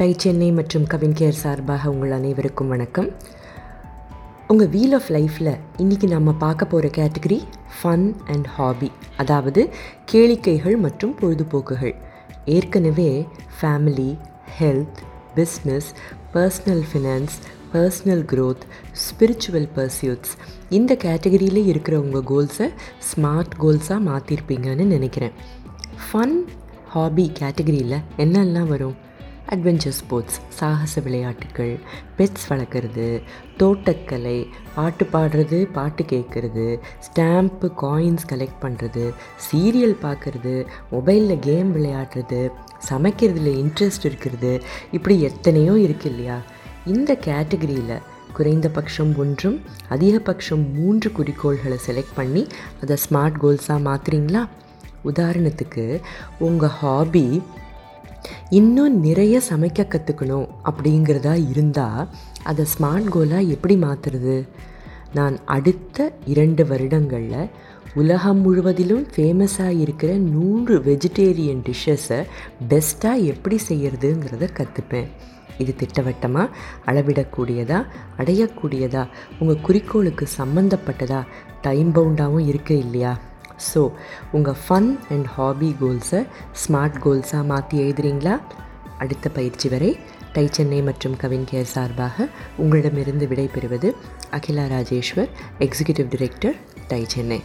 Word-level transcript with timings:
Tie 0.00 0.14
Chennai 0.16 0.52
மற்றும் 0.52 0.86
Kavin 0.86 1.12
care 1.12 1.38
சார்பாக 1.40 1.90
உங்கள் 1.90 2.10
அனைவருக்கும் 2.10 2.68
வணக்கம். 2.68 3.10
உங்கள் 4.48 4.68
வீல் 4.68 4.92
ஆஃப் 4.92 5.08
லைஃப்பில் 5.08 5.58
இன்றைக்கி 5.76 6.06
நம்ம 6.08 6.32
பார்க்க 6.32 6.64
போகிற 6.64 6.88
கேட்டகரி 6.98 7.38
ஃபன் 7.78 8.14
அண்ட் 8.26 8.46
ஹாபி 8.46 8.90
அதாவது 9.16 9.68
கேளிக்கைகள் 10.12 10.76
மற்றும் 10.76 11.16
பொழுதுபோக்குகள். 11.20 11.94
ஏற்கனவே 12.44 13.26
family 13.60 14.18
health 14.60 15.02
business 15.36 15.90
personal 16.34 16.82
finance 16.92 17.36
personal 17.72 18.24
growth 18.32 18.64
spiritual 19.04 19.68
pursuits 19.76 20.34
இந்த 20.68 20.96
கேட்டகரியில் 21.04 21.64
இருக்கிற 21.64 22.00
உங்கள் 22.00 22.26
கோல்ஸை 22.32 22.70
ஸ்மார்ட் 23.10 23.60
கோல்ஸாக 23.60 24.00
மாற்றிருப்பீங்கன்னு 24.08 24.84
நினைக்கிறேன். 24.96 25.32
ஃபன் 26.12 26.38
ஹாபி 26.88 27.32
கேட்டகரியில் 27.40 28.02
என்னெல்லாம் 28.18 28.66
வரும்? 28.66 29.08
அட்வென்ச்சர் 29.50 29.88
ஸ்போர்ட்ஸ் 29.88 30.40
சாகச 30.48 31.00
விளையாட்டுகள் 31.00 31.78
பெட்ஸ் 32.18 32.46
வளர்க்குறது 32.48 33.22
தோட்டக்கலை 33.58 34.46
பாட்டு 34.74 35.08
பாடுறது 35.12 35.64
பாட்டு 35.72 36.04
கேட்குறது 36.04 36.78
ஸ்டாம்ப்பு 37.06 37.70
காயின்ஸ் 37.82 38.26
கலெக்ட் 38.28 38.62
பண்ணுறது 38.62 39.12
சீரியல் 39.50 39.96
பார்க்குறது 40.02 40.66
மொபைலில் 40.92 41.38
கேம் 41.38 41.76
விளையாடுறது 41.76 42.50
சமைக்கிறதுல 42.90 43.62
இன்ட்ரெஸ்ட் 43.62 44.04
இருக்கிறது 44.04 44.62
இப்படி 44.90 45.20
எத்தனையோ 45.20 45.78
இருக்கு 45.78 46.10
இல்லையா? 46.10 46.42
இந்த 46.86 47.18
கேட்டகரியில் 47.24 48.00
குறைந்தபட்சம் 48.32 49.16
ஒன்றும் 49.16 49.60
அதிகபட்சம் 49.90 50.72
மூன்று 50.72 51.12
குறிக்கோள்களை 51.18 51.78
செலக்ட் 51.86 52.14
பண்ணி 52.14 52.46
அதை 52.80 52.96
ஸ்மார்ட் 53.10 53.40
கோல்ஸாக 53.42 53.84
மாற்றுறீங்களா 53.84 54.48
உதாரணத்துக்கு 55.04 56.00
உங்கள் 56.38 56.68
ஹாபி 56.68 57.42
இன்னும் 58.48 59.00
நிறைய 59.00 59.40
சமைக்க 59.50 59.86
கற்றுக்கணும் 59.86 60.48
அப்படிங்கிறதா 60.64 61.48
இருந்தால் 61.50 62.08
அதை 62.42 62.64
ஸ்மார்ட் 62.78 63.10
கோலாக 63.10 63.46
எப்படி 63.46 63.76
மாற்றுறது 63.76 64.48
நான் 65.14 65.38
அடுத்த 65.44 66.12
இரண்டு 66.24 66.66
வருடங்களில் 66.66 67.50
உலகம் 67.94 68.40
முழுவதிலும் 68.40 69.06
ஃபேமஸாக 69.14 69.78
இருக்கிற 69.78 70.14
நூறு 70.14 70.78
வெஜிடேரியன் 70.80 71.64
டிஷ்ஷஸை 71.64 72.24
பெஸ்ட்டாக 72.68 73.24
எப்படி 73.24 73.58
செய்கிறதுங்கிறத 73.68 74.48
கற்றுப்பேன் 74.52 75.08
இது 75.58 75.74
திட்டவட்டமாக 75.76 76.48
அளவிடக்கூடியதா? 76.86 77.84
அடையக்கூடியதா? 78.18 79.08
உங்கள் 79.38 79.60
குறிக்கோளுக்கு 79.60 80.26
சம்மந்தப்பட்டதா 80.38 81.22
டைம் 81.62 81.94
பவுண்டாகவும் 81.94 82.46
இருக்கு 82.46 82.78
இல்லையா? 82.78 83.18
ஸோ 83.68 83.92
உங்கள் 84.32 84.58
ஃபன் 84.64 84.90
அண்ட் 85.08 85.26
ஹாபி 85.26 85.70
கோல்ஸை 85.80 86.20
ஸ்மார்ட் 86.62 86.98
கோல்ஸாக 87.04 87.44
மாற்றி 87.44 87.78
எழுதுறீங்களா? 87.82 88.34
அடுத்த 88.98 89.28
பயிற்சி 89.28 89.68
வரை 89.68 89.90
டை 90.32 90.48
சென்னை 90.50 90.82
மற்றும் 90.82 91.16
கவின் 91.16 91.46
கேர் 91.50 91.70
சார்பாக 91.74 92.26
உங்களிடமிருந்து 92.56 93.26
விடைபெறுவது 93.26 93.88
அகிலா 94.30 94.66
ராஜேஸ்வர் 94.66 95.30
எக்ஸிகியூட்டிவ் 95.58 96.12
டைரக்டர் 96.14 96.56
டை 96.88 97.04
சென்னை. 97.14 97.40